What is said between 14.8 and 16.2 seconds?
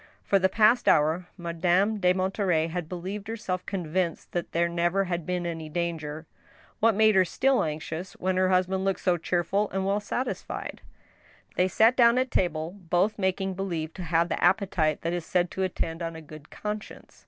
that is said to attend on